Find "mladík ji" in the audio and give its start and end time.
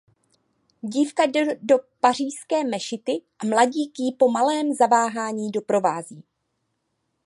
3.45-4.11